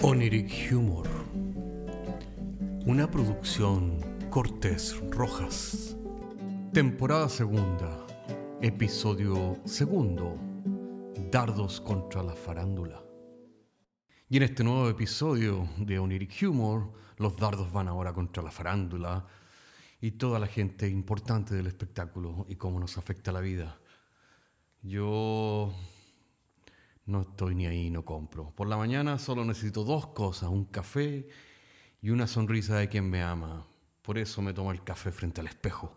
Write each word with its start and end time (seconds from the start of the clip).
Oniric 0.00 0.70
Humor. 0.70 1.08
Una 2.86 3.10
producción 3.10 3.98
Cortés 4.30 4.96
Rojas. 5.10 5.96
Temporada 6.72 7.28
segunda. 7.28 8.06
Episodio 8.62 9.60
segundo. 9.64 10.38
Dardos 11.32 11.80
contra 11.80 12.22
la 12.22 12.36
farándula. 12.36 13.02
Y 14.28 14.36
en 14.36 14.44
este 14.44 14.62
nuevo 14.62 14.88
episodio 14.88 15.68
de 15.78 15.98
Oniric 15.98 16.42
Humor, 16.42 16.92
los 17.16 17.36
dardos 17.36 17.72
van 17.72 17.88
ahora 17.88 18.12
contra 18.12 18.40
la 18.40 18.52
farándula 18.52 19.26
y 20.00 20.12
toda 20.12 20.38
la 20.38 20.46
gente 20.46 20.88
importante 20.88 21.56
del 21.56 21.66
espectáculo 21.66 22.46
y 22.48 22.54
cómo 22.54 22.78
nos 22.78 22.98
afecta 22.98 23.32
la 23.32 23.40
vida. 23.40 23.80
Yo 24.80 25.08
no 27.08 27.22
estoy 27.22 27.54
ni 27.54 27.66
ahí, 27.66 27.90
no 27.90 28.04
compro. 28.04 28.52
Por 28.54 28.68
la 28.68 28.76
mañana 28.76 29.18
solo 29.18 29.44
necesito 29.44 29.82
dos 29.82 30.08
cosas, 30.08 30.50
un 30.50 30.66
café 30.66 31.26
y 32.02 32.10
una 32.10 32.26
sonrisa 32.26 32.76
de 32.76 32.88
quien 32.88 33.08
me 33.08 33.22
ama. 33.22 33.66
Por 34.02 34.18
eso 34.18 34.42
me 34.42 34.52
tomo 34.52 34.72
el 34.72 34.84
café 34.84 35.10
frente 35.10 35.40
al 35.40 35.46
espejo. 35.48 35.96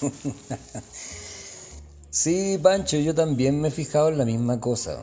Sí, 2.10 2.58
Pancho, 2.60 2.96
yo 2.96 3.14
también 3.14 3.60
me 3.60 3.68
he 3.68 3.70
fijado 3.70 4.08
en 4.08 4.18
la 4.18 4.24
misma 4.24 4.58
cosa. 4.60 5.02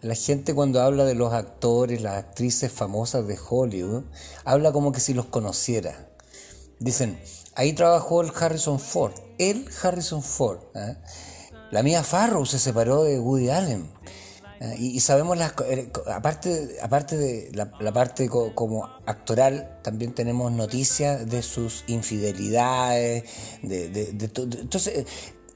La 0.00 0.14
gente 0.16 0.54
cuando 0.54 0.82
habla 0.82 1.04
de 1.04 1.14
los 1.14 1.32
actores, 1.32 2.02
las 2.02 2.16
actrices 2.16 2.70
famosas 2.70 3.26
de 3.28 3.38
Hollywood, 3.48 4.02
habla 4.44 4.72
como 4.72 4.90
que 4.90 5.00
si 5.00 5.14
los 5.14 5.26
conociera. 5.26 6.11
Dicen, 6.82 7.20
ahí 7.54 7.72
trabajó 7.74 8.22
el 8.22 8.32
Harrison 8.34 8.80
Ford, 8.80 9.12
el 9.38 9.68
Harrison 9.82 10.22
Ford. 10.22 10.58
¿eh? 10.74 10.96
La 11.70 11.82
mía 11.82 12.02
Farrow 12.02 12.44
se 12.44 12.58
separó 12.58 13.04
de 13.04 13.20
Woody 13.20 13.50
Allen. 13.50 13.88
¿eh? 14.60 14.74
Y, 14.78 14.98
sabemos 14.98 15.38
las 15.38 15.54
eh, 15.64 15.92
aparte 16.12 16.76
aparte 16.82 17.16
de 17.16 17.50
la, 17.52 17.92
parte 17.92 18.28
como 18.28 18.84
actoral 19.06 19.78
también 19.82 20.12
tenemos 20.12 20.50
noticias 20.50 21.28
de 21.28 21.42
sus 21.42 21.84
infidelidades 21.86 23.24
de, 23.62 23.88
de, 23.88 24.30
entonces 24.60 25.06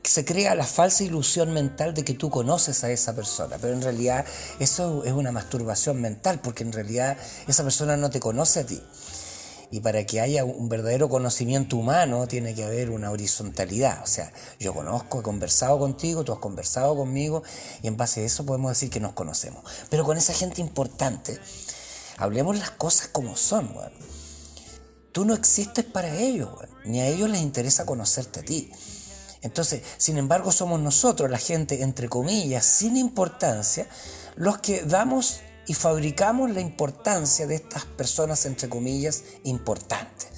se 0.08 0.24
crea 0.24 0.54
la 0.54 0.64
falsa 0.64 1.04
ilusión 1.04 1.52
mental 1.52 1.92
de 1.92 2.04
que 2.04 2.14
tú 2.14 2.30
conoces 2.30 2.84
a 2.84 2.90
esa 2.90 3.14
persona, 3.14 3.58
pero 3.60 3.74
en 3.74 3.82
realidad 3.82 4.24
eso 4.60 5.04
es 5.04 5.12
una 5.12 5.32
masturbación 5.32 6.00
mental, 6.00 6.40
porque 6.42 6.62
en 6.62 6.72
realidad 6.72 7.16
esa 7.48 7.64
persona 7.64 7.96
no 7.96 8.10
te 8.10 8.20
conoce 8.20 8.60
a 8.60 8.66
ti. 8.66 8.80
Y 9.70 9.80
para 9.80 10.04
que 10.06 10.20
haya 10.20 10.44
un 10.44 10.68
verdadero 10.68 11.08
conocimiento 11.08 11.76
humano 11.76 12.28
tiene 12.28 12.54
que 12.54 12.64
haber 12.64 12.90
una 12.90 13.10
horizontalidad. 13.10 14.02
O 14.02 14.06
sea, 14.06 14.32
yo 14.60 14.72
conozco, 14.72 15.20
he 15.20 15.22
conversado 15.22 15.78
contigo, 15.78 16.24
tú 16.24 16.32
has 16.32 16.38
conversado 16.38 16.94
conmigo 16.96 17.42
y 17.82 17.88
en 17.88 17.96
base 17.96 18.20
a 18.20 18.24
eso 18.24 18.46
podemos 18.46 18.70
decir 18.70 18.90
que 18.90 19.00
nos 19.00 19.12
conocemos. 19.12 19.64
Pero 19.90 20.04
con 20.04 20.16
esa 20.16 20.32
gente 20.32 20.60
importante, 20.60 21.38
hablemos 22.16 22.58
las 22.58 22.70
cosas 22.70 23.08
como 23.08 23.36
son. 23.36 23.68
Tú 25.12 25.24
no 25.24 25.34
existes 25.34 25.84
para 25.84 26.14
ellos, 26.14 26.50
ni 26.84 27.00
a 27.00 27.08
ellos 27.08 27.28
les 27.28 27.40
interesa 27.40 27.86
conocerte 27.86 28.40
a 28.40 28.42
ti. 28.44 28.70
Entonces, 29.42 29.82
sin 29.96 30.18
embargo, 30.18 30.52
somos 30.52 30.80
nosotros, 30.80 31.30
la 31.30 31.38
gente, 31.38 31.82
entre 31.82 32.08
comillas, 32.08 32.64
sin 32.66 32.96
importancia, 32.96 33.86
los 34.34 34.58
que 34.58 34.82
damos 34.82 35.40
y 35.66 35.74
fabricamos 35.74 36.50
la 36.50 36.60
importancia 36.60 37.46
de 37.46 37.56
estas 37.56 37.84
personas, 37.84 38.46
entre 38.46 38.68
comillas, 38.68 39.22
importantes. 39.44 40.28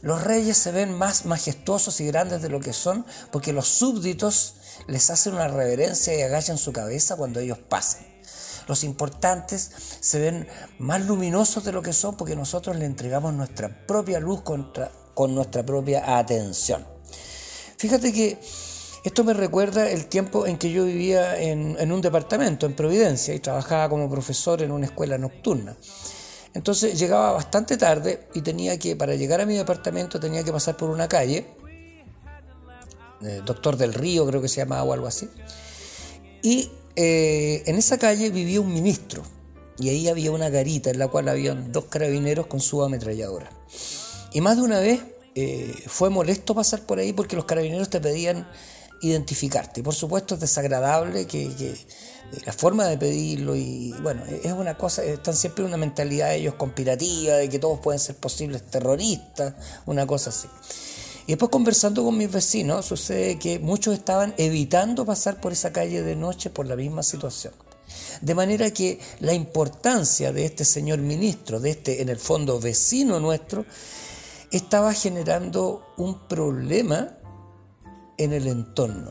Los 0.00 0.22
reyes 0.22 0.56
se 0.56 0.70
ven 0.70 0.96
más 0.96 1.26
majestuosos 1.26 2.00
y 2.00 2.06
grandes 2.06 2.40
de 2.40 2.48
lo 2.48 2.60
que 2.60 2.72
son 2.72 3.04
porque 3.32 3.52
los 3.52 3.66
súbditos 3.66 4.54
les 4.86 5.10
hacen 5.10 5.34
una 5.34 5.48
reverencia 5.48 6.16
y 6.16 6.22
agachan 6.22 6.56
su 6.56 6.72
cabeza 6.72 7.16
cuando 7.16 7.40
ellos 7.40 7.58
pasan. 7.58 8.06
Los 8.68 8.84
importantes 8.84 9.70
se 10.00 10.20
ven 10.20 10.46
más 10.78 11.04
luminosos 11.04 11.64
de 11.64 11.72
lo 11.72 11.82
que 11.82 11.92
son 11.92 12.16
porque 12.16 12.36
nosotros 12.36 12.76
le 12.76 12.84
entregamos 12.84 13.34
nuestra 13.34 13.86
propia 13.86 14.20
luz 14.20 14.42
con 14.42 15.34
nuestra 15.34 15.66
propia 15.66 16.18
atención. 16.18 16.86
Fíjate 17.78 18.12
que 18.12 18.38
esto 19.04 19.24
me 19.24 19.32
recuerda 19.32 19.90
el 19.90 20.06
tiempo 20.06 20.46
en 20.46 20.58
que 20.58 20.70
yo 20.70 20.84
vivía 20.84 21.40
en, 21.40 21.92
un 21.92 22.00
departamento, 22.00 22.66
en 22.66 22.74
Providencia, 22.74 23.34
y 23.34 23.38
trabajaba 23.38 23.88
como 23.88 24.10
profesor 24.10 24.62
en 24.62 24.72
una 24.72 24.86
escuela 24.86 25.18
nocturna. 25.18 25.76
Entonces 26.54 26.98
llegaba 26.98 27.32
bastante 27.32 27.76
tarde 27.76 28.26
y 28.34 28.40
tenía 28.40 28.78
que, 28.78 28.96
para 28.96 29.14
llegar 29.14 29.40
a 29.40 29.46
mi 29.46 29.54
departamento, 29.54 30.18
tenía 30.18 30.42
que 30.42 30.52
pasar 30.52 30.76
por 30.76 30.90
una 30.90 31.08
calle, 31.08 31.46
eh, 33.20 33.42
Doctor 33.44 33.76
del 33.76 33.94
Río 33.94 34.26
creo 34.26 34.40
que 34.40 34.48
se 34.48 34.60
llamaba 34.60 34.84
o 34.84 34.92
algo 34.92 35.06
así. 35.06 35.28
Y 36.42 36.70
eh, 36.96 37.62
en 37.66 37.76
esa 37.76 37.98
calle 37.98 38.30
vivía 38.30 38.60
un 38.60 38.72
ministro, 38.72 39.22
y 39.78 39.90
ahí 39.90 40.08
había 40.08 40.32
una 40.32 40.48
garita 40.48 40.90
en 40.90 40.98
la 40.98 41.08
cual 41.08 41.28
habían 41.28 41.70
dos 41.72 41.84
carabineros 41.84 42.46
con 42.46 42.60
su 42.60 42.82
ametralladora. 42.82 43.50
Y 44.32 44.40
más 44.40 44.56
de 44.56 44.62
una 44.62 44.80
vez 44.80 45.00
eh, 45.34 45.72
fue 45.86 46.10
molesto 46.10 46.54
pasar 46.54 46.80
por 46.80 46.98
ahí 46.98 47.12
porque 47.12 47.36
los 47.36 47.44
carabineros 47.44 47.88
te 47.88 48.00
pedían 48.00 48.48
identificarte. 49.00 49.82
Por 49.82 49.94
supuesto 49.94 50.34
es 50.34 50.40
desagradable 50.40 51.26
que, 51.26 51.76
la 52.44 52.52
forma 52.52 52.84
de 52.86 52.98
pedirlo 52.98 53.56
y 53.56 53.94
bueno, 54.02 54.22
es 54.26 54.52
una 54.52 54.76
cosa, 54.76 55.02
están 55.02 55.34
siempre 55.34 55.62
en 55.62 55.68
una 55.68 55.78
mentalidad 55.78 56.34
ellos 56.34 56.54
conspirativa, 56.54 57.36
de 57.36 57.48
que 57.48 57.58
todos 57.58 57.80
pueden 57.80 57.98
ser 57.98 58.16
posibles 58.16 58.62
terroristas, 58.70 59.54
una 59.86 60.06
cosa 60.06 60.30
así. 60.30 60.48
Y 61.26 61.32
después 61.32 61.50
conversando 61.50 62.04
con 62.04 62.16
mis 62.16 62.30
vecinos, 62.30 62.86
sucede 62.86 63.38
que 63.38 63.58
muchos 63.58 63.94
estaban 63.94 64.34
evitando 64.38 65.04
pasar 65.04 65.40
por 65.40 65.52
esa 65.52 65.72
calle 65.72 66.02
de 66.02 66.16
noche 66.16 66.48
por 66.48 66.66
la 66.66 66.74
misma 66.74 67.02
situación. 67.02 67.52
De 68.20 68.34
manera 68.34 68.70
que 68.70 68.98
la 69.20 69.34
importancia 69.34 70.32
de 70.32 70.44
este 70.44 70.64
señor 70.64 71.00
ministro, 71.00 71.60
de 71.60 71.70
este 71.70 72.02
en 72.02 72.08
el 72.08 72.18
fondo 72.18 72.58
vecino 72.58 73.20
nuestro, 73.20 73.64
estaba 74.50 74.94
generando 74.94 75.86
un 75.98 76.26
problema 76.26 77.17
en 78.18 78.32
el 78.32 78.46
entorno. 78.46 79.10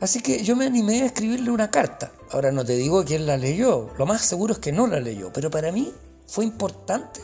Así 0.00 0.20
que 0.20 0.42
yo 0.42 0.56
me 0.56 0.66
animé 0.66 1.02
a 1.02 1.06
escribirle 1.06 1.50
una 1.50 1.70
carta. 1.70 2.12
Ahora 2.30 2.50
no 2.50 2.64
te 2.64 2.74
digo 2.74 3.04
que 3.04 3.16
él 3.16 3.26
la 3.26 3.36
leyó, 3.36 3.90
lo 3.96 4.06
más 4.06 4.22
seguro 4.22 4.54
es 4.54 4.58
que 4.58 4.72
no 4.72 4.86
la 4.86 5.00
leyó, 5.00 5.32
pero 5.32 5.50
para 5.50 5.70
mí 5.72 5.92
fue 6.26 6.44
importante 6.44 7.20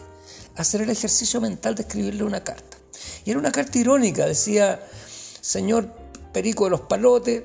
hacer 0.56 0.82
el 0.82 0.90
ejercicio 0.90 1.40
mental 1.40 1.74
de 1.74 1.82
escribirle 1.82 2.24
una 2.24 2.44
carta. 2.44 2.76
Y 3.24 3.30
era 3.30 3.38
una 3.38 3.52
carta 3.52 3.78
irónica, 3.78 4.26
decía, 4.26 4.80
señor 5.40 5.92
Perico 6.32 6.64
de 6.64 6.70
los 6.70 6.82
Palotes, 6.82 7.42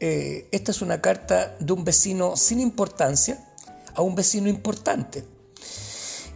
eh, 0.00 0.48
esta 0.50 0.72
es 0.72 0.82
una 0.82 1.00
carta 1.00 1.56
de 1.58 1.72
un 1.72 1.84
vecino 1.84 2.36
sin 2.36 2.60
importancia 2.60 3.42
a 3.94 4.02
un 4.02 4.14
vecino 4.14 4.48
importante. 4.48 5.24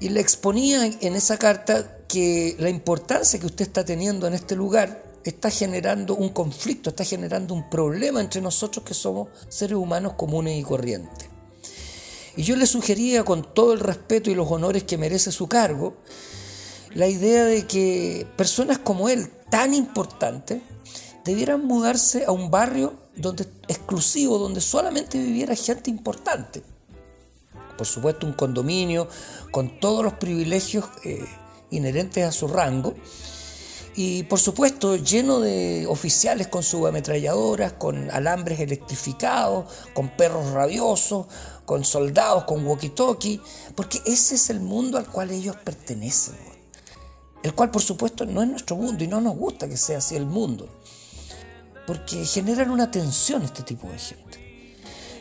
Y 0.01 0.09
le 0.09 0.21
exponía 0.21 0.87
en 0.87 1.15
esa 1.15 1.39
carta 1.39 1.99
que 2.09 2.57
la 2.59 2.71
importancia 2.71 3.39
que 3.39 3.47
usted 3.47 3.67
está 3.67 3.85
teniendo 3.85 4.27
en 4.27 4.35
este 4.35 4.57
lugar 4.57 5.10
está 5.25 5.51
generando 5.51 6.15
un 6.15 6.31
conflicto, 6.31 6.91
está 6.91 7.05
generando 7.05 7.55
un 7.55 7.69
problema 7.69 8.21
entre 8.21 8.41
nosotros 8.41 8.85
que 8.85 8.95
somos 8.95 9.29
seres 9.49 9.77
humanos 9.77 10.15
comunes 10.15 10.59
y 10.59 10.63
corrientes. 10.63 11.29
Y 12.37 12.43
yo 12.43 12.57
le 12.57 12.67
sugería 12.67 13.25
con 13.25 13.43
todo 13.55 13.73
el 13.73 13.81
respeto 13.81 14.31
y 14.31 14.35
los 14.35 14.51
honores 14.51 14.85
que 14.85 14.97
merece 14.97 15.33
su 15.33 15.49
cargo, 15.49 15.97
la 16.95 17.07
idea 17.07 17.45
de 17.45 17.67
que 17.67 18.27
personas 18.37 18.79
como 18.79 19.09
él, 19.09 19.31
tan 19.51 19.75
importantes, 19.75 20.63
debieran 21.25 21.65
mudarse 21.67 22.25
a 22.25 22.33
un 22.33 22.51
barrio 22.51 22.95
donde, 23.17 23.47
exclusivo, 23.69 24.39
donde 24.39 24.61
solamente 24.61 25.19
viviera 25.19 25.55
gente 25.55 25.91
importante. 25.91 26.63
Por 27.77 27.87
supuesto, 27.87 28.27
un 28.27 28.33
condominio 28.33 29.09
con 29.51 29.81
todos 29.81 30.05
los 30.05 30.15
privilegios 30.15 30.87
eh, 31.05 31.25
inherentes 31.71 32.25
a 32.25 32.33
su 32.33 32.49
rango 32.49 32.95
y 34.03 34.23
por 34.23 34.41
supuesto 34.41 34.97
lleno 34.97 35.41
de 35.41 35.87
oficiales 35.87 36.49
con 36.49 36.63
subametralladoras, 36.63 37.75
con 37.75 38.11
alambres 38.11 38.59
electrificados, 38.59 39.67
con 39.93 40.09
perros 40.17 40.53
rabiosos, 40.53 41.27
con 41.67 41.85
soldados, 41.85 42.45
con 42.45 42.67
walkie-talkie, 42.67 43.43
porque 43.75 44.01
ese 44.07 44.37
es 44.37 44.49
el 44.49 44.61
mundo 44.61 44.97
al 44.97 45.07
cual 45.07 45.31
ellos 45.31 45.55
pertenecen. 45.57 46.35
El 47.43 47.55
cual 47.55 47.71
por 47.71 47.83
supuesto 47.83 48.25
no 48.25 48.43
es 48.43 48.49
nuestro 48.49 48.77
mundo 48.77 49.05
y 49.05 49.07
no 49.07 49.21
nos 49.21 49.37
gusta 49.37 49.69
que 49.69 49.77
sea 49.77 49.99
así 49.99 50.17
el 50.17 50.25
mundo, 50.25 50.67
porque 51.87 52.25
generan 52.25 52.71
una 52.71 52.91
tensión 52.91 53.43
este 53.43 53.63
tipo 53.65 53.87
de 53.87 53.99
gente. 53.99 54.77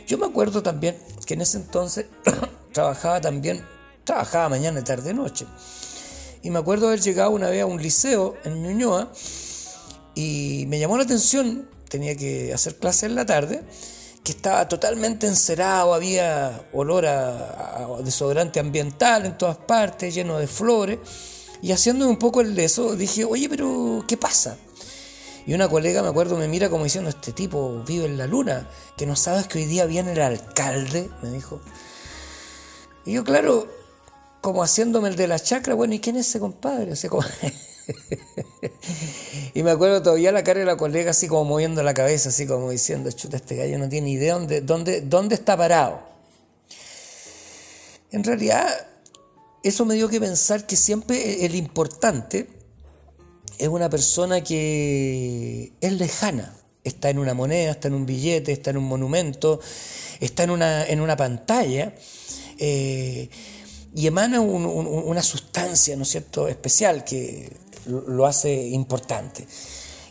Yo 0.06 0.16
me 0.16 0.24
acuerdo 0.24 0.62
también 0.62 0.96
que 1.26 1.34
en 1.34 1.42
ese 1.42 1.58
entonces 1.58 2.06
trabajaba 2.72 3.20
también, 3.20 3.62
trabajaba 4.04 4.48
mañana, 4.48 4.82
tarde, 4.82 5.12
noche 5.12 5.44
y 6.42 6.50
me 6.50 6.58
acuerdo 6.58 6.88
haber 6.88 7.00
llegado 7.00 7.30
una 7.30 7.48
vez 7.48 7.62
a 7.62 7.66
un 7.66 7.80
liceo 7.80 8.36
en 8.44 8.62
Ñuñoa 8.62 9.12
y 10.14 10.64
me 10.68 10.78
llamó 10.78 10.96
la 10.96 11.04
atención, 11.04 11.68
tenía 11.88 12.16
que 12.16 12.52
hacer 12.52 12.76
clase 12.76 13.06
en 13.06 13.14
la 13.14 13.26
tarde, 13.26 13.62
que 14.24 14.32
estaba 14.32 14.68
totalmente 14.68 15.26
encerado, 15.26 15.94
había 15.94 16.68
olor 16.72 17.06
a, 17.06 17.86
desodorante 18.04 18.60
ambiental 18.60 19.26
en 19.26 19.38
todas 19.38 19.56
partes, 19.56 20.14
lleno 20.14 20.38
de 20.38 20.46
flores. 20.46 20.98
Y 21.62 21.72
haciéndome 21.72 22.10
un 22.10 22.18
poco 22.18 22.40
el 22.40 22.54
leso, 22.54 22.96
dije, 22.96 23.24
oye, 23.24 23.48
pero 23.48 24.04
¿qué 24.08 24.16
pasa? 24.16 24.56
Y 25.46 25.52
una 25.52 25.68
colega, 25.68 26.02
me 26.02 26.08
acuerdo, 26.08 26.36
me 26.36 26.48
mira 26.48 26.70
como 26.70 26.84
diciendo, 26.84 27.10
este 27.10 27.32
tipo 27.32 27.82
vive 27.86 28.06
en 28.06 28.16
la 28.16 28.26
luna, 28.26 28.68
que 28.96 29.04
no 29.04 29.16
sabes 29.16 29.46
que 29.46 29.58
hoy 29.58 29.64
día 29.66 29.84
viene 29.84 30.12
el 30.12 30.20
alcalde, 30.20 31.10
me 31.22 31.30
dijo. 31.30 31.60
Y 33.04 33.12
yo, 33.12 33.24
claro, 33.24 33.66
como 34.40 34.62
haciéndome 34.62 35.08
el 35.08 35.16
de 35.16 35.26
la 35.26 35.38
chacra, 35.38 35.74
bueno, 35.74 35.94
¿y 35.94 36.00
quién 36.00 36.16
es 36.16 36.28
ese 36.28 36.40
compadre? 36.40 36.92
y 39.54 39.62
me 39.62 39.70
acuerdo 39.70 40.02
todavía 40.02 40.32
la 40.32 40.44
cara 40.44 40.60
de 40.60 40.66
la 40.66 40.76
colega 40.76 41.10
así 41.10 41.28
como 41.28 41.44
moviendo 41.44 41.82
la 41.82 41.94
cabeza, 41.94 42.30
así 42.30 42.46
como 42.46 42.70
diciendo, 42.70 43.10
chuta, 43.10 43.36
este 43.36 43.56
gallo 43.56 43.78
no 43.78 43.88
tiene 43.88 44.10
idea 44.10 44.34
dónde, 44.34 44.60
dónde, 44.60 45.00
dónde 45.02 45.34
está 45.34 45.56
parado. 45.56 46.02
En 48.12 48.24
realidad, 48.24 48.66
eso 49.62 49.84
me 49.84 49.94
dio 49.94 50.08
que 50.08 50.20
pensar 50.20 50.66
que 50.66 50.76
siempre 50.76 51.44
el 51.44 51.54
importante 51.54 52.48
es 53.58 53.68
una 53.68 53.90
persona 53.90 54.42
que 54.42 55.72
es 55.80 55.92
lejana. 55.92 56.56
Está 56.82 57.10
en 57.10 57.18
una 57.18 57.34
moneda, 57.34 57.72
está 57.72 57.88
en 57.88 57.94
un 57.94 58.06
billete, 58.06 58.52
está 58.52 58.70
en 58.70 58.78
un 58.78 58.84
monumento, 58.84 59.60
está 60.18 60.44
en 60.44 60.50
una, 60.50 60.86
en 60.86 61.02
una 61.02 61.14
pantalla 61.14 61.94
eh, 62.56 63.28
y 63.94 64.06
emana 64.06 64.40
una 64.40 65.22
sustancia, 65.22 65.96
¿no 65.96 66.04
es 66.04 66.10
cierto?, 66.10 66.48
especial 66.48 67.04
que 67.04 67.52
lo 67.86 68.26
hace 68.26 68.68
importante. 68.68 69.46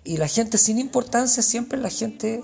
Y 0.04 0.18
la 0.18 0.28
gente 0.28 0.58
sin 0.58 0.80
importancia 0.80 1.44
siempre 1.44 1.78
es 1.78 1.84
la 1.84 1.90
gente 1.90 2.44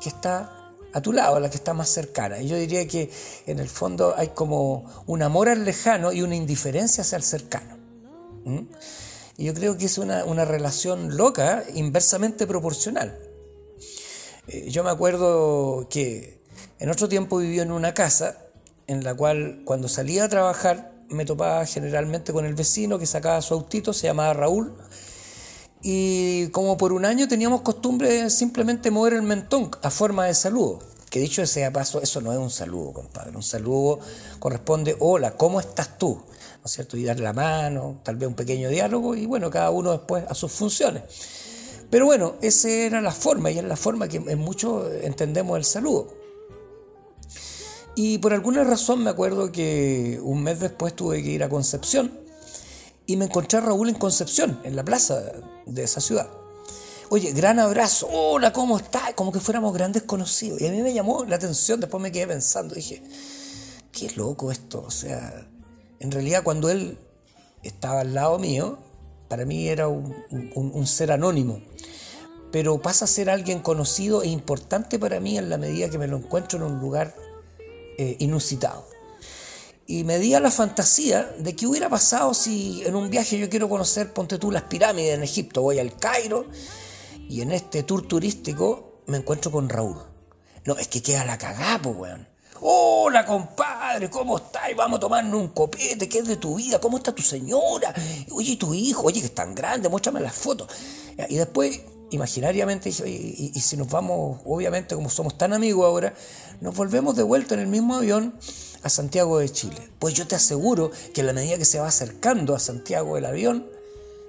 que 0.00 0.08
está 0.08 0.72
a 0.92 1.00
tu 1.00 1.12
lado, 1.12 1.38
la 1.40 1.50
que 1.50 1.56
está 1.56 1.72
más 1.72 1.88
cercana. 1.88 2.40
Y 2.40 2.48
yo 2.48 2.56
diría 2.56 2.86
que 2.86 3.10
en 3.46 3.58
el 3.58 3.68
fondo 3.68 4.14
hay 4.16 4.28
como 4.28 4.84
un 5.06 5.22
amor 5.22 5.48
al 5.48 5.64
lejano 5.64 6.12
y 6.12 6.22
una 6.22 6.34
indiferencia 6.34 7.02
hacia 7.02 7.16
el 7.16 7.22
cercano. 7.22 7.78
Y 9.36 9.44
yo 9.44 9.54
creo 9.54 9.78
que 9.78 9.86
es 9.86 9.98
una, 9.98 10.44
relación 10.44 11.16
loca, 11.16 11.64
inversamente 11.74 12.46
proporcional. 12.46 13.18
Eh, 14.48 14.70
yo 14.70 14.82
me 14.82 14.90
acuerdo 14.90 15.86
que 15.88 16.40
en 16.78 16.90
otro 16.90 17.08
tiempo 17.08 17.38
viví 17.38 17.60
en 17.60 17.70
una 17.70 17.94
casa 17.94 18.46
en 18.86 19.04
la 19.04 19.14
cual 19.14 19.62
cuando 19.64 19.88
salía 19.88 20.24
a 20.24 20.28
trabajar 20.28 20.92
me 21.08 21.24
topaba 21.24 21.64
generalmente 21.66 22.32
con 22.32 22.44
el 22.44 22.54
vecino 22.54 22.98
que 22.98 23.06
sacaba 23.06 23.40
su 23.42 23.54
autito, 23.54 23.92
se 23.92 24.06
llamaba 24.06 24.32
Raúl, 24.32 24.74
y 25.82 26.46
como 26.48 26.76
por 26.76 26.92
un 26.92 27.04
año 27.04 27.26
teníamos 27.26 27.62
costumbre 27.62 28.12
de 28.12 28.30
simplemente 28.30 28.90
mover 28.90 29.14
el 29.14 29.22
mentón 29.22 29.70
a 29.82 29.90
forma 29.90 30.26
de 30.26 30.34
saludo. 30.34 30.78
Que 31.10 31.18
dicho 31.18 31.44
sea 31.44 31.72
paso, 31.72 32.00
eso 32.00 32.20
no 32.20 32.32
es 32.32 32.38
un 32.38 32.50
saludo, 32.50 32.92
compadre. 32.92 33.36
Un 33.36 33.42
saludo 33.42 33.98
corresponde, 34.38 34.96
hola, 35.00 35.36
¿cómo 35.36 35.60
estás 35.60 35.98
tú? 35.98 36.14
¿No 36.14 36.64
es 36.64 36.70
cierto? 36.70 36.96
Y 36.96 37.04
dar 37.04 37.18
la 37.18 37.32
mano, 37.32 38.00
tal 38.04 38.16
vez 38.16 38.28
un 38.28 38.34
pequeño 38.34 38.68
diálogo 38.68 39.16
y 39.16 39.26
bueno, 39.26 39.50
cada 39.50 39.70
uno 39.70 39.90
después 39.90 40.24
a 40.28 40.34
sus 40.34 40.52
funciones. 40.52 41.02
Pero 41.90 42.06
bueno, 42.06 42.36
esa 42.40 42.70
era 42.70 43.00
la 43.00 43.10
forma 43.10 43.50
y 43.50 43.58
es 43.58 43.64
la 43.64 43.76
forma 43.76 44.08
que 44.08 44.18
en 44.18 44.38
muchos 44.38 44.90
entendemos 45.02 45.58
el 45.58 45.64
saludo. 45.64 46.21
Y 47.94 48.18
por 48.18 48.32
alguna 48.32 48.64
razón 48.64 49.04
me 49.04 49.10
acuerdo 49.10 49.52
que 49.52 50.18
un 50.22 50.42
mes 50.42 50.60
después 50.60 50.94
tuve 50.94 51.22
que 51.22 51.30
ir 51.30 51.42
a 51.42 51.48
Concepción 51.48 52.18
y 53.06 53.16
me 53.16 53.26
encontré 53.26 53.58
a 53.58 53.62
Raúl 53.62 53.88
en 53.88 53.96
Concepción, 53.96 54.60
en 54.64 54.76
la 54.76 54.84
plaza 54.84 55.20
de 55.66 55.82
esa 55.82 56.00
ciudad. 56.00 56.28
Oye, 57.10 57.32
gran 57.32 57.58
abrazo, 57.58 58.08
hola, 58.10 58.54
¿cómo 58.54 58.78
estás? 58.78 59.12
Como 59.14 59.32
que 59.32 59.40
fuéramos 59.40 59.74
grandes 59.74 60.04
conocidos. 60.04 60.62
Y 60.62 60.66
a 60.66 60.70
mí 60.70 60.80
me 60.80 60.94
llamó 60.94 61.24
la 61.26 61.36
atención, 61.36 61.78
después 61.78 62.02
me 62.02 62.10
quedé 62.10 62.26
pensando, 62.26 62.74
dije, 62.74 63.02
qué 63.92 64.10
loco 64.16 64.50
esto. 64.50 64.82
O 64.86 64.90
sea, 64.90 65.46
en 66.00 66.10
realidad 66.10 66.42
cuando 66.42 66.70
él 66.70 66.98
estaba 67.62 68.00
al 68.00 68.14
lado 68.14 68.38
mío, 68.38 68.78
para 69.28 69.44
mí 69.44 69.68
era 69.68 69.88
un, 69.88 70.86
ser 70.86 71.12
anónimo. 71.12 71.60
Pero 72.50 72.80
pasa 72.80 73.04
a 73.04 73.08
ser 73.08 73.28
alguien 73.28 73.60
conocido 73.60 74.22
e 74.22 74.28
importante 74.28 74.98
para 74.98 75.20
mí 75.20 75.36
en 75.36 75.50
la 75.50 75.58
medida 75.58 75.90
que 75.90 75.98
me 75.98 76.06
lo 76.06 76.16
encuentro 76.16 76.58
en 76.58 76.64
un 76.64 76.80
lugar 76.80 77.14
eh, 78.02 78.16
inusitado 78.18 78.92
y 79.86 80.04
me 80.04 80.18
di 80.18 80.34
a 80.34 80.40
la 80.40 80.50
fantasía 80.50 81.34
de 81.38 81.54
qué 81.54 81.66
hubiera 81.66 81.88
pasado 81.88 82.34
si 82.34 82.82
en 82.86 82.94
un 82.94 83.10
viaje 83.10 83.38
yo 83.38 83.50
quiero 83.50 83.68
conocer, 83.68 84.12
ponte 84.12 84.38
tú, 84.38 84.50
las 84.50 84.62
pirámides 84.62 85.14
en 85.14 85.22
Egipto, 85.22 85.62
voy 85.62 85.78
al 85.78 85.96
Cairo 85.96 86.46
y 87.28 87.42
en 87.42 87.52
este 87.52 87.82
tour 87.82 88.06
turístico 88.06 89.02
me 89.06 89.18
encuentro 89.18 89.50
con 89.50 89.68
Raúl. 89.68 89.98
No, 90.64 90.76
es 90.76 90.88
que 90.88 91.02
queda 91.02 91.24
la 91.24 91.36
cagada, 91.38 91.82
pues, 91.82 91.96
weón. 91.96 92.28
Hola, 92.60 93.26
compadre, 93.26 94.08
¿cómo 94.08 94.36
estás? 94.38 94.62
Vamos 94.76 94.98
a 94.98 95.00
tomarnos 95.00 95.40
un 95.40 95.48
copete, 95.48 96.08
¿qué 96.08 96.20
es 96.20 96.28
de 96.28 96.36
tu 96.36 96.54
vida? 96.54 96.80
¿Cómo 96.80 96.98
está 96.98 97.12
tu 97.12 97.22
señora? 97.22 97.92
Oye, 98.30 98.56
tu 98.56 98.72
hijo, 98.72 99.02
oye, 99.02 99.20
que 99.20 99.26
es 99.26 99.34
tan 99.34 99.54
grande, 99.54 99.88
muéstrame 99.88 100.20
las 100.20 100.34
fotos. 100.34 100.68
Y 101.28 101.34
después, 101.34 101.80
imaginariamente, 102.12 102.88
y, 102.88 103.52
y 103.52 103.60
si 103.60 103.76
nos 103.76 103.88
vamos, 103.88 104.40
obviamente, 104.44 104.94
como 104.94 105.10
somos 105.10 105.36
tan 105.36 105.52
amigos 105.52 105.84
ahora, 105.84 106.14
nos 106.62 106.76
volvemos 106.76 107.16
de 107.16 107.24
vuelta 107.24 107.54
en 107.54 107.60
el 107.60 107.66
mismo 107.66 107.96
avión 107.96 108.34
a 108.84 108.88
Santiago 108.88 109.40
de 109.40 109.48
Chile. 109.50 109.88
Pues 109.98 110.14
yo 110.14 110.28
te 110.28 110.36
aseguro 110.36 110.92
que 111.12 111.22
a 111.22 111.24
la 111.24 111.32
medida 111.32 111.58
que 111.58 111.64
se 111.64 111.80
va 111.80 111.88
acercando 111.88 112.54
a 112.54 112.60
Santiago 112.60 113.18
el 113.18 113.24
avión, 113.24 113.66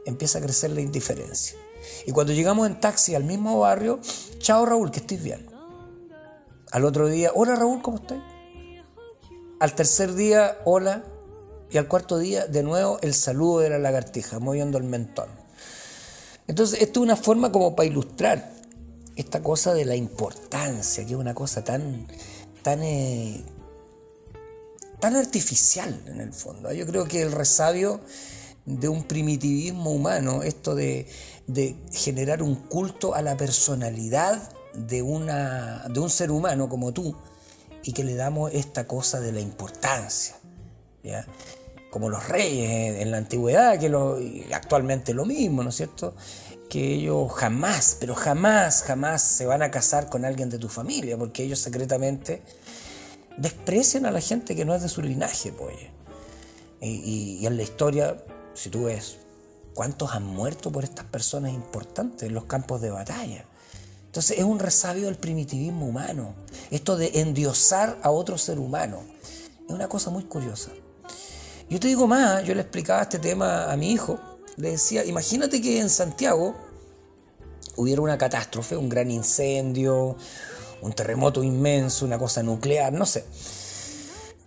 empieza 0.08 0.40
a 0.40 0.42
crecer 0.42 0.72
la 0.72 0.82
indiferencia. 0.82 1.56
Y 2.08 2.12
cuando 2.12 2.34
llegamos 2.34 2.66
en 2.66 2.80
taxi 2.80 3.14
al 3.14 3.24
mismo 3.24 3.60
barrio, 3.60 4.00
chao 4.40 4.66
Raúl, 4.66 4.90
que 4.90 5.00
estés 5.00 5.22
bien. 5.22 5.46
Al 6.72 6.86
otro 6.86 7.08
día, 7.08 7.32
hola 7.36 7.56
Raúl, 7.56 7.84
¿cómo 7.84 7.98
estás? 7.98 8.18
Al 9.60 9.76
tercer 9.76 10.16
día, 10.16 10.58
hola. 10.66 11.04
Y 11.70 11.78
al 11.78 11.88
cuarto 11.88 12.18
día, 12.18 12.48
de 12.48 12.64
nuevo, 12.64 12.98
el 13.02 13.14
saludo 13.14 13.60
de 13.60 13.70
la 13.70 13.78
lagartija, 13.78 14.40
moviendo 14.40 14.80
el 14.80 14.86
mentón. 14.86 15.30
Entonces, 16.48 16.82
esto 16.82 17.00
es 17.00 17.04
una 17.04 17.16
forma 17.16 17.52
como 17.52 17.76
para 17.76 17.88
ilustrar 17.88 18.52
esta 19.16 19.42
cosa 19.42 19.74
de 19.74 19.86
la 19.86 19.96
importancia, 19.96 21.06
que 21.06 21.14
es 21.14 21.20
una 21.20 21.34
cosa 21.34 21.64
tan, 21.64 22.08
tan, 22.62 22.82
eh, 22.84 23.44
tan 25.00 25.16
artificial 25.16 26.02
en 26.08 26.22
el 26.22 26.34
fondo. 26.34 26.72
Yo 26.72 26.86
creo 26.86 27.06
que 27.06 27.22
el 27.22 27.32
resabio 27.32 28.02
de 28.66 28.88
un 28.88 29.04
primitivismo 29.04 29.92
humano, 29.92 30.44
esto 30.44 30.76
de, 30.76 31.08
generar 31.92 32.42
un 32.42 32.56
culto 32.56 33.14
a 33.14 33.22
la 33.22 33.36
personalidad 33.36 34.52
de, 34.74 35.02
una, 35.02 35.86
de 35.90 36.00
un 36.00 36.10
ser 36.10 36.32
humano 36.32 36.70
como 36.70 36.94
tú, 36.94 37.16
y 37.84 37.92
que 37.92 38.04
le 38.04 38.16
damos 38.16 38.52
esta 38.54 38.88
cosa 38.88 39.20
de 39.20 39.34
la 39.34 39.42
importancia. 39.42 40.36
Como 41.92 42.10
los 42.10 42.28
reyes 42.28 43.02
en 43.02 43.12
la 43.12 43.18
antigüedad, 43.18 43.78
que 43.78 43.90
lo, 43.90 44.18
actualmente 44.54 45.14
lo 45.14 45.26
mismo, 45.26 45.64
¿no 45.64 45.70
es 45.70 45.76
cierto? 45.76 46.16
Que 46.74 46.96
ellos 46.96 47.32
jamás, 47.32 47.98
pero 48.00 48.16
jamás, 48.16 48.82
jamás 48.82 49.22
se 49.22 49.46
van 49.46 49.62
a 49.62 49.70
casar 49.70 50.10
con 50.10 50.26
alguien 50.26 50.50
de 50.50 50.58
tu 50.58 50.70
familia, 50.70 51.16
porque 51.16 51.44
ellos 51.44 51.60
secretamente 51.60 52.42
desprecian 53.38 54.08
a 54.08 54.12
la 54.12 54.20
gente 54.20 54.56
que 54.56 54.66
no 54.66 54.74
es 54.74 54.82
de 54.82 54.90
su 54.90 55.04
linaje, 55.04 55.52
pues. 55.52 55.76
Y, 56.82 57.46
en 57.46 57.58
la 57.58 57.62
historia, 57.62 58.18
si 58.56 58.72
tú 58.72 58.86
ves, 58.86 59.18
¿cuántos 59.76 60.14
han 60.14 60.26
muerto 60.26 60.72
por 60.72 60.84
estas 60.84 61.06
personas 61.06 61.54
importantes 61.54 62.28
en 62.28 62.34
los 62.34 62.46
campos 62.46 62.82
de 62.82 62.90
batalla? 62.90 63.46
Entonces 64.08 64.40
es 64.40 64.44
un 64.44 64.58
resabio 64.58 65.06
del 65.06 65.18
primitivismo 65.18 65.86
humano, 65.86 66.34
esto 66.72 66.98
de 66.98 67.20
endiosar 67.20 68.00
a 68.02 68.10
otro 68.10 68.40
ser 68.40 68.58
humano. 68.58 69.04
Es 69.68 69.76
una 69.76 69.88
cosa 69.88 70.10
muy 70.10 70.24
curiosa. 70.24 70.72
Yo 71.70 71.80
te 71.80 71.88
digo 71.88 72.08
más, 72.08 72.44
yo 72.44 72.56
le 72.56 72.62
explicaba 72.62 73.04
este 73.04 73.20
tema 73.20 73.72
a 73.72 73.78
mi 73.78 73.92
hijo, 73.92 74.33
le 74.58 74.72
decía, 74.72 75.04
imagínate 75.06 75.62
que 75.62 75.80
en 75.80 75.90
Santiago 75.90 76.56
hubiera 77.76 78.02
una 78.02 78.18
catástrofe, 78.18 78.78
un 78.78 78.90
gran 78.90 79.10
incendio, 79.10 80.16
un 80.82 80.94
terremoto 80.94 81.44
inmenso, 81.44 82.06
una 82.06 82.20
cosa 82.20 82.44
nuclear, 82.44 82.94
no 82.94 83.06
sé. 83.06 83.26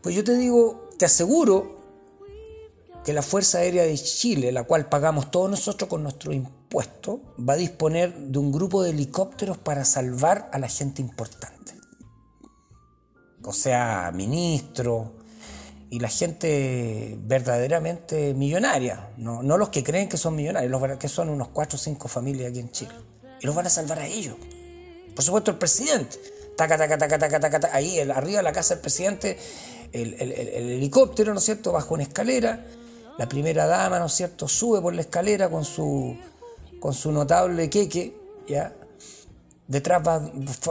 Pues 0.02 0.14
yo 0.14 0.22
te 0.22 0.36
digo, 0.36 0.90
te 0.98 1.06
aseguro 1.06 1.76
que 3.04 3.12
la 3.12 3.22
Fuerza 3.22 3.58
Aérea 3.58 3.84
de 3.84 3.96
Chile, 3.96 4.52
la 4.52 4.64
cual 4.64 4.88
pagamos 4.88 5.30
todos 5.30 5.50
nosotros 5.50 5.88
con 5.88 6.02
nuestro 6.02 6.32
impuesto, 6.32 7.20
va 7.38 7.54
a 7.54 7.56
disponer 7.56 8.14
de 8.14 8.38
un 8.38 8.52
grupo 8.52 8.82
de 8.82 8.90
helicópteros 8.90 9.58
para 9.58 9.84
salvar 9.84 10.50
a 10.52 10.58
la 10.58 10.68
gente 10.68 11.02
importante. 11.02 11.74
O 13.44 13.52
sea, 13.52 14.10
ministros 14.12 15.08
y 15.96 15.98
la 15.98 16.10
gente 16.10 17.16
verdaderamente 17.22 18.34
millonaria, 18.34 19.08
no, 19.16 19.42
no 19.42 19.56
los 19.56 19.70
que 19.70 19.82
creen 19.82 20.10
que 20.10 20.18
son 20.18 20.36
millonarios, 20.36 20.70
los 20.70 20.98
que 20.98 21.08
son 21.08 21.30
unos 21.30 21.48
cuatro 21.48 21.76
o 21.76 21.78
cinco 21.78 22.06
familias 22.06 22.50
aquí 22.50 22.60
en 22.60 22.70
Chile. 22.70 22.92
Y 23.40 23.46
los 23.46 23.54
van 23.54 23.64
a 23.64 23.70
salvar 23.70 24.00
a 24.00 24.06
ellos. 24.06 24.36
Por 25.14 25.24
supuesto, 25.24 25.52
el 25.52 25.56
presidente. 25.56 26.20
Taca, 26.54 26.76
taca, 26.76 26.98
taca, 26.98 27.18
taca, 27.18 27.40
taca, 27.40 27.70
ahí 27.72 27.98
arriba 27.98 28.40
de 28.40 28.42
la 28.42 28.52
casa 28.52 28.74
del 28.74 28.82
presidente, 28.82 29.38
el, 29.90 30.20
helicóptero, 30.20 31.32
¿no 31.32 31.38
es 31.38 31.46
cierto?, 31.46 31.72
bajo 31.72 31.94
una 31.94 32.02
escalera. 32.02 32.66
La 33.16 33.26
primera 33.26 33.64
dama, 33.64 33.98
¿no 33.98 34.04
es 34.04 34.12
cierto?, 34.12 34.48
sube 34.48 34.82
por 34.82 34.94
la 34.94 35.00
escalera 35.00 35.48
con 35.48 35.64
su, 35.64 36.14
con 36.78 36.92
su 36.92 37.10
notable 37.10 37.70
queque, 37.70 38.14
¿ya? 38.46 38.74
Detrás 39.66 40.02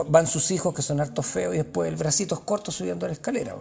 van 0.06 0.26
sus 0.28 0.52
hijos, 0.52 0.72
que 0.72 0.82
son 0.82 1.00
hartos 1.00 1.26
feos, 1.26 1.52
y 1.52 1.58
después 1.58 1.88
el 1.88 1.96
bracito 1.96 2.40
corto 2.44 2.70
subiendo 2.70 3.08
la 3.08 3.12
escalera. 3.14 3.56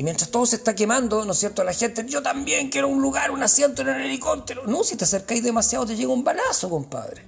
Y 0.00 0.02
mientras 0.02 0.30
todo 0.30 0.46
se 0.46 0.56
está 0.56 0.74
quemando, 0.74 1.26
¿no 1.26 1.32
es 1.32 1.38
cierto?, 1.38 1.62
la 1.62 1.74
gente, 1.74 2.06
yo 2.06 2.22
también 2.22 2.70
quiero 2.70 2.88
un 2.88 3.02
lugar, 3.02 3.30
un 3.30 3.42
asiento 3.42 3.82
en 3.82 3.88
el 3.88 4.00
helicóptero. 4.00 4.66
No, 4.66 4.82
si 4.82 4.96
te 4.96 5.04
acercáis 5.04 5.42
demasiado 5.42 5.84
te 5.84 5.94
llega 5.94 6.10
un 6.10 6.24
balazo, 6.24 6.70
compadre. 6.70 7.22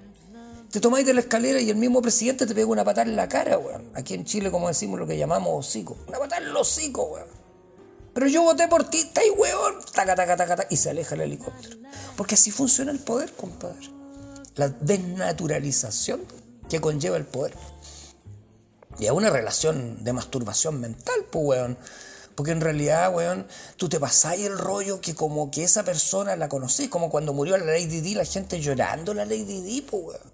Te 0.71 0.81
tomáis 0.81 1.05
de 1.05 1.13
la 1.13 1.21
escalera 1.21 1.61
y 1.61 1.69
el 1.69 1.77
mismo 1.77 2.01
presidente 2.01 2.47
te 2.47 2.55
pega 2.55 2.69
una 2.69 2.83
patada 2.83 3.11
en 3.11 3.15
la 3.15 3.29
cara, 3.29 3.59
weón. 3.59 3.91
Aquí 3.95 4.15
en 4.15 4.25
Chile, 4.25 4.51
como 4.51 4.69
decimos, 4.69 4.99
lo 4.99 5.07
que 5.07 5.19
llamamos 5.19 5.51
hocico. 5.55 5.99
Una 6.09 6.19
patada 6.19 6.41
en 6.41 6.49
el 6.49 6.57
hocico, 6.57 7.03
weón. 7.03 7.27
Pero 8.15 8.27
yo 8.29 8.43
voté 8.43 8.67
por 8.69 8.89
ti, 8.89 9.01
está 9.01 9.21
ahí, 9.21 9.29
weón. 9.29 9.75
Taca, 9.93 10.15
taca, 10.15 10.35
taca, 10.35 10.57
taca, 10.57 10.67
y 10.71 10.79
se 10.79 10.89
aleja 10.89 11.15
el 11.15 11.21
helicóptero. 11.21 11.77
Porque 12.17 12.37
así 12.37 12.51
funciona 12.51 12.91
el 12.91 13.01
poder, 13.01 13.35
compadre. 13.35 13.91
La 14.55 14.71
desnaturalización 14.71 16.23
que 16.71 16.81
conlleva 16.81 17.19
el 17.19 17.27
poder. 17.27 17.55
Y 18.99 19.09
a 19.09 19.13
una 19.13 19.29
relación 19.29 20.03
de 20.03 20.15
masturbación 20.15 20.81
mental, 20.81 21.27
pues, 21.31 21.45
weón. 21.45 21.77
Porque 22.35 22.53
en 22.53 22.61
realidad, 22.61 23.15
weón, 23.15 23.47
tú 23.77 23.89
te 23.89 24.01
pasáis 24.01 24.47
el 24.47 24.59
rollo 24.59 25.01
que 25.01 25.15
como 25.15 25.51
que 25.51 25.65
esa 25.65 25.85
persona 25.85 26.35
la 26.37 26.49
conocís, 26.49 26.89
como 26.89 27.11
cuando 27.11 27.33
murió 27.33 27.57
la 27.59 27.67
Lady 27.67 28.01
Di, 28.01 28.15
la 28.15 28.25
gente 28.25 28.61
llorando 28.61 29.13
la 29.15 29.25
Lady 29.25 29.61
Di, 29.61 29.83
pues, 29.83 30.03
weón. 30.03 30.33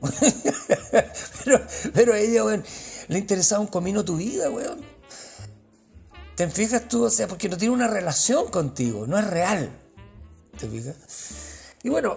pero, 1.44 1.62
pero 1.92 2.12
a 2.14 2.18
ella, 2.18 2.44
weón, 2.44 2.64
le 3.08 3.18
interesaba 3.18 3.60
un 3.60 3.66
comino 3.66 4.04
tu 4.04 4.16
vida, 4.16 4.50
weón. 4.50 4.80
¿Te 6.34 6.48
fijas 6.48 6.86
tú? 6.88 7.04
O 7.04 7.10
sea, 7.10 7.28
porque 7.28 7.48
no 7.48 7.56
tiene 7.56 7.74
una 7.74 7.88
relación 7.88 8.48
contigo, 8.50 9.06
no 9.06 9.18
es 9.18 9.26
real. 9.26 9.70
¿Te 10.58 10.68
fijas? 10.68 10.96
Y 11.82 11.88
bueno, 11.88 12.16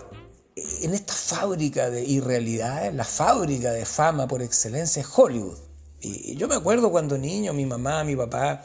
en 0.55 0.93
esta 0.93 1.13
fábrica 1.13 1.89
de 1.89 2.03
irrealidades, 2.03 2.93
la 2.93 3.05
fábrica 3.05 3.71
de 3.71 3.85
fama 3.85 4.27
por 4.27 4.41
excelencia 4.41 5.01
es 5.01 5.07
Hollywood. 5.15 5.68
Y 6.01 6.35
yo 6.35 6.47
me 6.47 6.55
acuerdo 6.55 6.91
cuando 6.91 7.17
niño, 7.17 7.53
mi 7.53 7.65
mamá, 7.65 8.03
mi 8.03 8.15
papá 8.15 8.63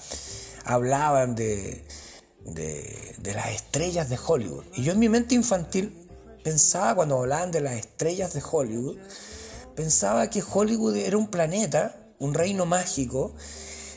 hablaban 0.65 1.35
de, 1.35 1.85
de, 2.45 3.35
las 3.35 3.51
estrellas 3.51 4.09
de 4.09 4.19
Hollywood. 4.25 4.65
Y 4.75 4.83
yo 4.83 4.93
en 4.93 4.99
mi 4.99 5.09
mente 5.09 5.35
infantil 5.35 5.93
pensaba 6.43 6.95
cuando 6.95 7.19
hablaban 7.19 7.51
de 7.51 7.61
las 7.61 7.75
estrellas 7.75 8.35
de 8.35 8.43
Hollywood, 8.49 8.97
pensaba 9.75 10.29
que 10.31 10.43
Hollywood 10.43 10.97
era 10.97 11.17
un 11.17 11.29
planeta, 11.29 11.97
un 12.19 12.35
reino 12.35 12.67
mágico, 12.67 13.35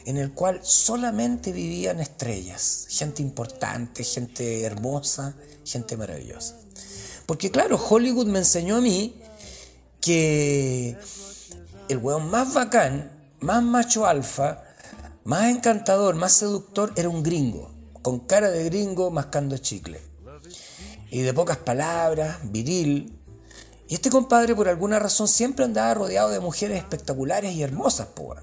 en 0.05 0.17
el 0.17 0.33
cual 0.33 0.61
solamente 0.63 1.51
vivían 1.51 1.99
estrellas, 1.99 2.87
gente 2.89 3.21
importante, 3.21 4.03
gente 4.03 4.63
hermosa, 4.63 5.35
gente 5.65 5.97
maravillosa. 5.97 6.55
Porque 7.25 7.51
claro, 7.51 7.77
Hollywood 7.77 8.27
me 8.27 8.39
enseñó 8.39 8.77
a 8.77 8.81
mí 8.81 9.21
que 9.99 10.95
el 11.89 11.97
weón 11.97 12.29
más 12.29 12.53
bacán, 12.53 13.11
más 13.39 13.63
macho 13.63 14.05
alfa, 14.05 14.63
más 15.23 15.49
encantador, 15.49 16.15
más 16.15 16.33
seductor, 16.33 16.93
era 16.95 17.09
un 17.09 17.23
gringo, 17.23 17.71
con 18.01 18.19
cara 18.21 18.49
de 18.49 18.63
gringo 18.65 19.11
mascando 19.11 19.57
chicle 19.57 19.99
y 21.09 21.21
de 21.21 21.33
pocas 21.33 21.57
palabras, 21.57 22.37
viril. 22.43 23.13
Y 23.87 23.95
este 23.95 24.09
compadre 24.09 24.55
por 24.55 24.67
alguna 24.67 24.99
razón 24.99 25.27
siempre 25.27 25.65
andaba 25.65 25.93
rodeado 25.93 26.29
de 26.29 26.39
mujeres 26.39 26.77
espectaculares 26.77 27.53
y 27.53 27.63
hermosas, 27.63 28.07
pues. 28.13 28.39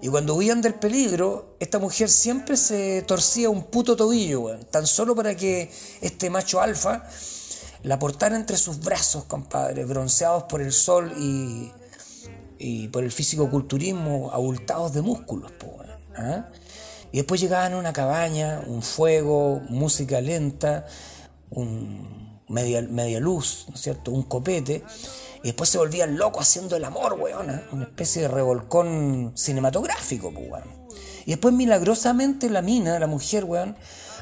Y 0.00 0.08
cuando 0.08 0.34
huían 0.34 0.60
del 0.62 0.74
peligro, 0.74 1.56
esta 1.58 1.78
mujer 1.78 2.08
siempre 2.08 2.56
se 2.56 3.02
torcía 3.02 3.50
un 3.50 3.64
puto 3.64 3.96
tobillo, 3.96 4.58
tan 4.70 4.86
solo 4.86 5.14
para 5.14 5.34
que 5.34 5.70
este 6.00 6.30
macho 6.30 6.60
alfa 6.60 7.08
la 7.82 7.98
portara 7.98 8.36
entre 8.36 8.56
sus 8.56 8.80
brazos, 8.80 9.24
compadre, 9.24 9.84
bronceados 9.84 10.44
por 10.44 10.60
el 10.60 10.72
sol 10.72 11.12
y, 11.18 11.70
y 12.58 12.88
por 12.88 13.04
el 13.04 13.12
físico-culturismo, 13.12 14.30
abultados 14.32 14.92
de 14.92 15.02
músculos, 15.02 15.52
pues. 15.52 15.88
Y 17.12 17.18
después 17.18 17.40
llegaban 17.40 17.74
a 17.74 17.78
una 17.78 17.92
cabaña, 17.92 18.62
un 18.66 18.82
fuego, 18.82 19.62
música 19.68 20.20
lenta, 20.20 20.86
un 21.50 22.26
media, 22.48 22.82
media 22.82 23.20
luz, 23.20 23.66
¿no 23.68 23.74
es 23.74 23.80
cierto? 23.80 24.10
Un 24.10 24.22
copete. 24.22 24.82
Y 25.42 25.48
después 25.48 25.70
se 25.70 25.78
volvían 25.78 26.16
locos 26.16 26.42
haciendo 26.42 26.76
el 26.76 26.84
amor, 26.84 27.14
weón. 27.14 27.50
¿eh? 27.50 27.62
Una 27.72 27.84
especie 27.84 28.22
de 28.22 28.28
revolcón 28.28 29.32
cinematográfico, 29.34 30.32
pues, 30.32 30.50
weón. 30.50 30.86
Y 31.24 31.30
después 31.30 31.54
milagrosamente 31.54 32.48
la 32.50 32.62
mina, 32.62 32.98
la 32.98 33.06
mujer, 33.06 33.44
weón, 33.44 33.76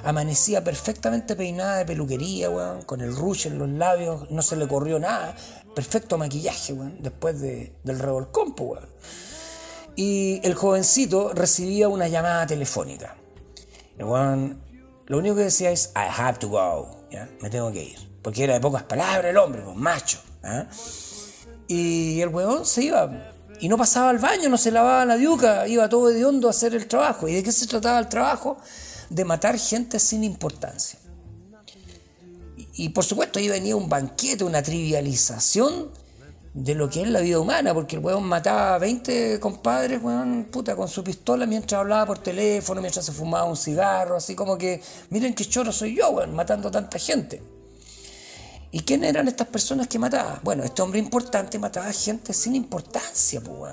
amanecía 0.04 0.64
perfectamente 0.64 1.36
peinada 1.36 1.78
de 1.78 1.86
peluquería, 1.86 2.50
weón, 2.50 2.82
con 2.82 3.00
el 3.00 3.14
ruche 3.14 3.48
en 3.48 3.58
los 3.58 3.68
labios, 3.68 4.30
no 4.30 4.42
se 4.42 4.56
le 4.56 4.66
corrió 4.66 4.98
nada. 4.98 5.34
Perfecto 5.74 6.18
maquillaje, 6.18 6.72
weón, 6.72 6.98
después 7.00 7.40
de, 7.40 7.74
del 7.82 7.98
revolcón, 7.98 8.54
weón. 8.58 8.88
Y 9.96 10.40
el 10.44 10.54
jovencito 10.54 11.32
recibía 11.34 11.88
una 11.88 12.08
llamada 12.08 12.46
telefónica. 12.46 13.16
El 13.98 14.06
weón, 14.06 14.60
lo 15.06 15.18
único 15.18 15.36
que 15.36 15.42
decía 15.42 15.70
es, 15.70 15.92
I 15.94 16.08
have 16.20 16.38
to 16.38 16.48
go 16.48 17.04
me 17.40 17.50
tengo 17.50 17.70
que 17.72 17.82
ir. 17.82 17.98
Porque 18.22 18.44
era 18.44 18.54
de 18.54 18.60
pocas 18.60 18.82
palabras 18.84 19.26
el 19.26 19.36
hombre, 19.36 19.62
pues 19.62 19.76
macho. 19.76 20.18
¿ah? 20.42 20.66
Y 21.68 22.20
el 22.20 22.28
huevón 22.28 22.64
se 22.64 22.84
iba. 22.84 23.32
Y 23.60 23.68
no 23.68 23.76
pasaba 23.76 24.10
al 24.10 24.18
baño, 24.18 24.48
no 24.48 24.58
se 24.58 24.70
lavaba 24.70 25.04
la 25.04 25.16
diuca, 25.16 25.68
iba 25.68 25.88
todo 25.88 26.08
de 26.08 26.24
hondo 26.24 26.48
a 26.48 26.50
hacer 26.50 26.74
el 26.74 26.86
trabajo. 26.86 27.28
¿Y 27.28 27.34
de 27.34 27.42
qué 27.42 27.52
se 27.52 27.66
trataba 27.66 27.98
el 27.98 28.08
trabajo? 28.08 28.56
De 29.10 29.24
matar 29.24 29.58
gente 29.58 29.98
sin 29.98 30.24
importancia. 30.24 30.98
Y, 32.76 32.90
por 32.90 33.04
supuesto 33.04 33.38
ahí 33.38 33.48
venía 33.48 33.76
un 33.76 33.88
banquete, 33.88 34.44
una 34.44 34.62
trivialización 34.62 35.90
de 36.54 36.74
lo 36.74 36.88
que 36.88 37.02
es 37.02 37.08
la 37.08 37.20
vida 37.20 37.40
humana, 37.40 37.74
porque 37.74 37.96
el 37.96 38.04
huevón 38.04 38.24
mataba 38.24 38.76
a 38.76 38.78
20 38.78 39.40
compadres, 39.40 40.00
huevón, 40.02 40.48
puta, 40.50 40.76
con 40.76 40.88
su 40.88 41.02
pistola 41.02 41.46
mientras 41.46 41.80
hablaba 41.80 42.06
por 42.06 42.18
teléfono, 42.18 42.80
mientras 42.80 43.04
se 43.04 43.12
fumaba 43.12 43.44
un 43.44 43.56
cigarro, 43.56 44.16
así 44.16 44.34
como 44.34 44.56
que, 44.56 44.80
miren 45.10 45.34
qué 45.34 45.44
choro 45.44 45.72
soy 45.72 45.96
yo, 45.96 46.10
huevón, 46.10 46.34
matando 46.34 46.68
a 46.68 46.70
tanta 46.70 46.98
gente. 46.98 47.42
¿Y 48.70 48.80
quién 48.80 49.04
eran 49.04 49.28
estas 49.28 49.48
personas 49.48 49.86
que 49.86 49.98
mataba? 49.98 50.40
Bueno, 50.42 50.64
este 50.64 50.82
hombre 50.82 50.98
importante 50.98 51.58
mataba 51.58 51.86
a 51.86 51.92
gente 51.92 52.32
sin 52.32 52.54
importancia, 52.54 53.40
pues, 53.40 53.72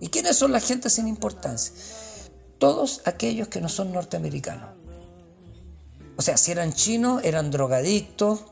¿Y 0.00 0.08
quiénes 0.08 0.36
son 0.36 0.52
la 0.52 0.60
gente 0.60 0.90
sin 0.90 1.08
importancia? 1.08 1.72
Todos 2.58 3.02
aquellos 3.04 3.48
que 3.48 3.60
no 3.60 3.68
son 3.68 3.92
norteamericanos. 3.92 4.70
O 6.16 6.22
sea, 6.22 6.36
si 6.36 6.50
eran 6.50 6.72
chinos, 6.72 7.22
eran 7.24 7.50
drogadictos, 7.50 8.44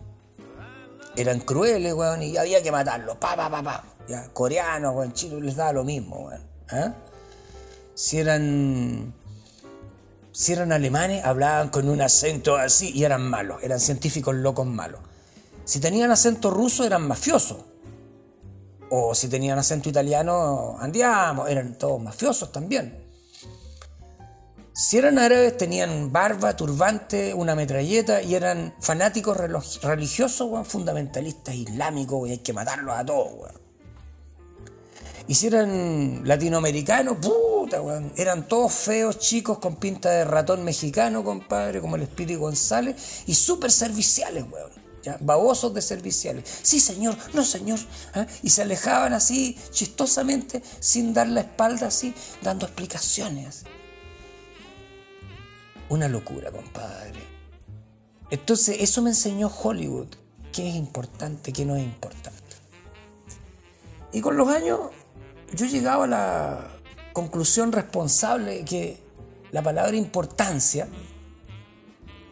eran 1.17 1.41
crueles, 1.41 1.95
weón, 1.95 2.23
y 2.23 2.37
había 2.37 2.63
que 2.63 2.71
matarlos. 2.71 3.17
Pa, 3.17 3.37
pa, 3.37 3.51
pa, 3.51 3.63
pa. 3.63 3.85
Ya, 4.07 4.29
coreanos, 4.33 4.95
weón, 4.95 5.13
chinos, 5.13 5.43
les 5.43 5.57
daba 5.57 5.73
lo 5.73 5.85
mismo, 5.85 6.27
weón. 6.27 6.43
¿eh? 6.73 6.93
Si 7.95 8.19
eran. 8.19 9.15
Si 10.33 10.53
eran 10.53 10.73
alemanes, 10.73 11.25
hablaban 11.25 11.69
con 11.69 11.89
un 11.89 12.01
acento 12.01 12.57
así 12.57 12.91
y 12.91 13.05
eran 13.05 13.23
malos, 13.31 13.63
eran 13.63 13.79
científicos 13.79 14.35
locos 14.35 14.67
malos. 14.67 15.01
Si 15.65 15.79
tenían 15.79 16.11
acento 16.11 16.51
ruso 16.51 16.85
eran 16.85 17.07
mafiosos. 17.07 17.59
O 18.91 19.15
si 19.15 19.29
tenían 19.29 19.59
acento 19.59 19.89
italiano, 19.89 20.77
andiamo, 20.81 21.47
eran 21.47 21.79
todos 21.79 22.03
mafiosos 22.03 22.51
también. 22.51 23.04
Si 24.77 24.99
eran 24.99 25.21
árabes 25.21 25.57
tenían 25.57 26.11
barba, 26.11 26.57
turbante, 26.57 27.33
una 27.33 27.55
metralleta 27.55 28.21
y 28.21 28.35
eran 28.35 28.75
fanáticos 28.81 29.37
religiosos, 29.37 30.67
fundamentalistas 30.67 31.55
islámicos, 31.55 32.29
y 32.29 32.33
hay 32.33 32.39
que 32.39 32.53
matarlos 32.53 32.97
a 32.97 33.07
todos, 33.07 33.53
Y 35.29 35.37
si 35.37 35.47
eran 35.47 36.23
latinoamericanos, 36.25 37.19
puta, 37.19 37.81
Eran 38.17 38.49
todos 38.49 38.73
feos, 38.73 39.21
chicos, 39.21 39.59
con 39.61 39.77
pinta 39.77 40.11
de 40.11 40.25
ratón 40.25 40.65
mexicano, 40.65 41.23
compadre, 41.23 41.81
como 41.81 41.95
el 41.95 42.03
Espíritu 42.03 42.41
González, 42.41 43.23
y 43.27 43.35
súper 43.37 43.71
serviciales, 43.71 44.45
weón 44.51 44.85
babosos 45.21 45.75
de 45.75 45.83
serviciales. 45.83 46.45
Sí, 46.63 46.81
señor, 46.81 47.15
no, 47.35 47.45
señor. 47.45 47.79
¿ah? 48.15 48.27
Y 48.43 48.49
se 48.49 48.63
alejaban 48.63 49.13
así, 49.13 49.57
chistosamente, 49.71 50.63
sin 50.81 51.13
dar 51.13 51.29
la 51.29 51.43
espalda 51.43 51.89
así, 51.89 52.15
dando 52.43 52.65
explicaciones. 52.67 53.65
Una 55.89 56.09
locura, 56.09 56.51
compadre. 56.51 57.21
Entonces, 58.31 58.77
eso 58.81 59.03
me 59.03 59.11
enseñó 59.11 59.49
Hollywood, 59.49 60.09
qué 60.53 60.69
es 60.69 60.75
importante, 60.75 61.53
qué 61.53 61.65
no 61.65 61.77
es 61.77 61.85
importante. 61.85 62.43
Y 64.13 64.21
con 64.21 64.37
los 64.37 64.49
años, 64.49 64.81
yo 65.53 65.67
llegaba 65.67 66.05
a 66.05 66.09
la 66.09 66.71
conclusión 67.13 67.73
responsable 67.73 68.65
que 68.65 69.03
la 69.53 69.63
palabra 69.63 69.97
importancia 69.97 70.89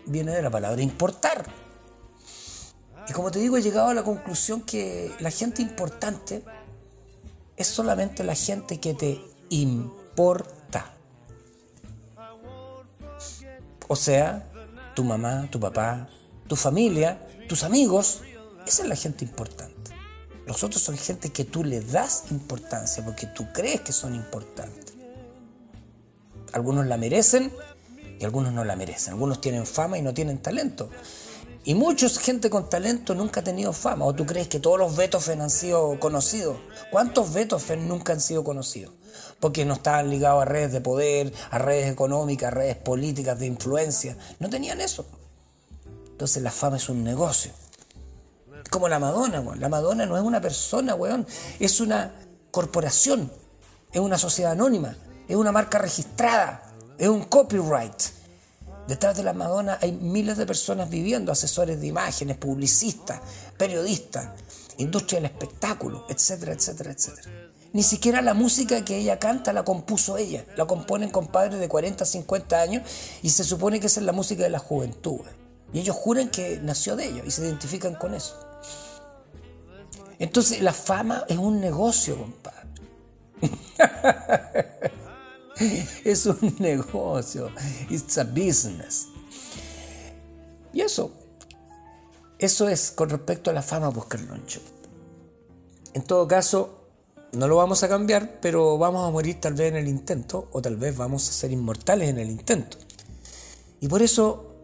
viene 0.06 0.32
de 0.32 0.42
la 0.42 0.50
palabra 0.50 0.82
importar. 0.82 1.44
Y 3.08 3.12
como 3.12 3.30
te 3.30 3.38
digo, 3.38 3.56
he 3.56 3.62
llegado 3.62 3.88
a 3.88 3.94
la 3.94 4.02
conclusión 4.02 4.62
que 4.62 5.12
la 5.20 5.30
gente 5.30 5.62
importante 5.62 6.44
es 7.56 7.66
solamente 7.66 8.24
la 8.24 8.34
gente 8.34 8.80
que 8.80 8.94
te 8.94 9.20
importa. 9.50 10.61
O 13.88 13.96
sea, 13.96 14.50
tu 14.94 15.04
mamá, 15.04 15.48
tu 15.50 15.58
papá, 15.60 16.08
tu 16.48 16.56
familia, 16.56 17.26
tus 17.48 17.62
amigos, 17.62 18.22
esa 18.66 18.82
es 18.82 18.88
la 18.88 18.96
gente 18.96 19.24
importante. 19.24 19.92
Los 20.46 20.64
otros 20.64 20.82
son 20.82 20.96
gente 20.96 21.30
que 21.30 21.44
tú 21.44 21.64
le 21.64 21.80
das 21.80 22.24
importancia 22.30 23.04
porque 23.04 23.26
tú 23.26 23.46
crees 23.52 23.80
que 23.80 23.92
son 23.92 24.14
importantes. 24.14 24.94
Algunos 26.52 26.86
la 26.86 26.96
merecen 26.96 27.52
y 28.18 28.24
algunos 28.24 28.52
no 28.52 28.64
la 28.64 28.76
merecen. 28.76 29.14
Algunos 29.14 29.40
tienen 29.40 29.66
fama 29.66 29.98
y 29.98 30.02
no 30.02 30.12
tienen 30.12 30.38
talento. 30.38 30.90
Y 31.64 31.74
mucha 31.74 32.08
gente 32.08 32.50
con 32.50 32.68
talento 32.68 33.14
nunca 33.14 33.40
ha 33.40 33.44
tenido 33.44 33.72
fama. 33.72 34.04
¿O 34.04 34.14
tú 34.14 34.26
crees 34.26 34.48
que 34.48 34.58
todos 34.58 34.78
los 34.78 34.96
Beethoven 34.96 35.40
han 35.40 35.50
sido 35.50 35.98
conocidos? 36.00 36.58
¿Cuántos 36.90 37.32
Beethoven 37.32 37.86
nunca 37.86 38.12
han 38.12 38.20
sido 38.20 38.42
conocidos? 38.42 38.92
Porque 39.42 39.64
no 39.64 39.74
estaban 39.74 40.08
ligados 40.08 40.40
a 40.40 40.44
redes 40.44 40.70
de 40.70 40.80
poder, 40.80 41.32
a 41.50 41.58
redes 41.58 41.90
económicas, 41.90 42.46
a 42.46 42.54
redes 42.54 42.76
políticas 42.76 43.36
de 43.40 43.46
influencia. 43.46 44.16
No 44.38 44.48
tenían 44.48 44.80
eso. 44.80 45.04
Entonces 46.12 46.40
la 46.44 46.52
fama 46.52 46.76
es 46.76 46.88
un 46.88 47.02
negocio. 47.02 47.50
Como 48.70 48.88
la 48.88 49.00
Madonna, 49.00 49.40
weón. 49.40 49.58
La 49.58 49.68
Madonna 49.68 50.06
no 50.06 50.16
es 50.16 50.22
una 50.22 50.40
persona, 50.40 50.94
weón. 50.94 51.26
Es 51.58 51.80
una 51.80 52.14
corporación. 52.52 53.32
Es 53.92 53.98
una 53.98 54.16
sociedad 54.16 54.52
anónima. 54.52 54.94
Es 55.26 55.34
una 55.34 55.50
marca 55.50 55.78
registrada. 55.78 56.62
Es 56.96 57.08
un 57.08 57.24
copyright. 57.24 58.00
Detrás 58.86 59.16
de 59.16 59.24
la 59.24 59.32
Madonna 59.32 59.76
hay 59.80 59.90
miles 59.90 60.36
de 60.36 60.46
personas 60.46 60.88
viviendo, 60.88 61.32
asesores 61.32 61.80
de 61.80 61.88
imágenes, 61.88 62.36
publicistas, 62.36 63.20
periodistas, 63.58 64.28
industria 64.78 65.20
del 65.20 65.32
espectáculo, 65.32 66.06
etcétera, 66.08 66.52
etcétera, 66.52 66.92
etcétera. 66.92 67.28
Ni 67.72 67.82
siquiera 67.82 68.20
la 68.20 68.34
música 68.34 68.84
que 68.84 68.98
ella 68.98 69.18
canta 69.18 69.52
la 69.52 69.64
compuso 69.64 70.18
ella, 70.18 70.44
la 70.56 70.66
componen 70.66 71.08
compadres 71.08 71.58
de 71.58 71.68
40, 71.68 72.04
50 72.04 72.60
años 72.60 72.82
y 73.22 73.30
se 73.30 73.44
supone 73.44 73.80
que 73.80 73.86
esa 73.86 74.00
es 74.00 74.06
la 74.06 74.12
música 74.12 74.42
de 74.42 74.50
la 74.50 74.58
juventud. 74.58 75.20
Y 75.72 75.80
ellos 75.80 75.96
juran 75.96 76.28
que 76.28 76.60
nació 76.62 76.96
de 76.96 77.06
ellos 77.06 77.26
y 77.26 77.30
se 77.30 77.42
identifican 77.42 77.94
con 77.94 78.14
eso. 78.14 78.36
Entonces 80.18 80.60
la 80.60 80.74
fama 80.74 81.24
es 81.28 81.38
un 81.38 81.60
negocio, 81.60 82.18
compadre. 82.18 82.68
es 86.04 86.26
un 86.26 86.56
negocio. 86.58 87.50
It's 87.88 88.18
a 88.18 88.24
business. 88.24 89.08
Y 90.74 90.82
eso, 90.82 91.10
eso 92.38 92.68
es 92.68 92.90
con 92.90 93.08
respecto 93.08 93.50
a 93.50 93.54
la 93.54 93.62
fama, 93.62 93.90
pues 93.90 94.06
Carloncho. 94.06 94.60
En 95.94 96.02
todo 96.02 96.28
caso, 96.28 96.81
no 97.32 97.48
lo 97.48 97.56
vamos 97.56 97.82
a 97.82 97.88
cambiar, 97.88 98.40
pero 98.40 98.78
vamos 98.78 99.08
a 99.08 99.10
morir 99.10 99.40
tal 99.40 99.54
vez 99.54 99.70
en 99.70 99.76
el 99.76 99.88
intento, 99.88 100.48
o 100.52 100.60
tal 100.60 100.76
vez 100.76 100.96
vamos 100.96 101.28
a 101.28 101.32
ser 101.32 101.50
inmortales 101.50 102.08
en 102.08 102.18
el 102.18 102.30
intento. 102.30 102.76
Y 103.80 103.88
por 103.88 104.02
eso 104.02 104.54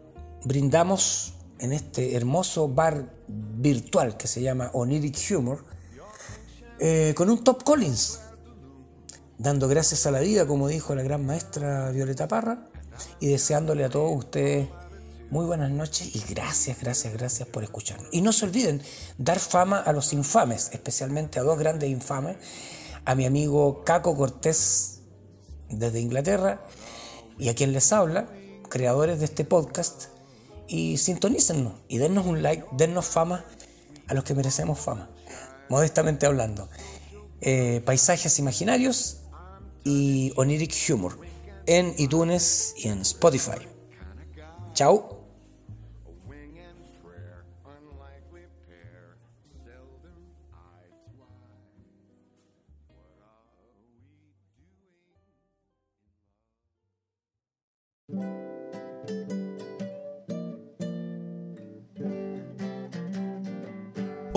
brindamos 0.45 1.33
en 1.59 1.73
este 1.73 2.15
hermoso 2.15 2.69
bar 2.69 3.13
virtual 3.27 4.17
que 4.17 4.27
se 4.27 4.41
llama 4.41 4.69
Oniric 4.73 5.17
Humor, 5.31 5.65
eh, 6.79 7.13
con 7.15 7.29
un 7.29 7.43
Top 7.43 7.63
Collins 7.63 8.21
dando 9.39 9.67
gracias 9.67 10.05
a 10.05 10.11
la 10.11 10.19
vida, 10.19 10.45
como 10.45 10.67
dijo 10.67 10.93
la 10.93 11.01
gran 11.01 11.25
maestra 11.25 11.89
Violeta 11.91 12.27
Parra, 12.27 12.67
y 13.19 13.27
deseándole 13.27 13.85
a 13.85 13.89
todos 13.89 14.15
ustedes 14.15 14.67
muy 15.31 15.45
buenas 15.45 15.69
noches 15.69 16.15
y 16.15 16.23
gracias, 16.33 16.79
gracias, 16.79 17.13
gracias 17.13 17.47
por 17.47 17.63
escucharnos. 17.63 18.07
Y 18.11 18.21
no 18.21 18.33
se 18.33 18.45
olviden 18.45 18.81
dar 19.17 19.39
fama 19.39 19.79
a 19.79 19.93
los 19.93 20.13
infames, 20.13 20.69
especialmente 20.73 21.39
a 21.39 21.43
dos 21.43 21.59
grandes 21.59 21.89
infames, 21.89 22.37
a 23.05 23.15
mi 23.15 23.25
amigo 23.25 23.83
Caco 23.83 24.15
Cortés 24.15 25.01
desde 25.69 25.99
Inglaterra 25.99 26.65
y 27.37 27.49
a 27.49 27.55
quien 27.55 27.73
les 27.73 27.91
habla, 27.93 28.27
creadores 28.69 29.19
de 29.19 29.25
este 29.25 29.45
podcast, 29.45 30.05
y 30.67 30.97
sintonícennos 30.97 31.73
y 31.87 31.97
dennos 31.97 32.25
un 32.25 32.43
like, 32.43 32.65
dennos 32.71 33.05
fama 33.05 33.45
a 34.07 34.13
los 34.13 34.23
que 34.23 34.35
merecemos 34.35 34.79
fama, 34.79 35.09
modestamente 35.69 36.25
hablando. 36.25 36.69
Eh, 37.41 37.81
paisajes 37.85 38.37
imaginarios 38.39 39.21
y 39.83 40.33
Oniric 40.35 40.75
Humor 40.89 41.19
en 41.65 41.93
iTunes 41.97 42.73
y 42.77 42.89
en 42.89 43.01
Spotify. 43.01 43.67
Chao. 44.73 45.18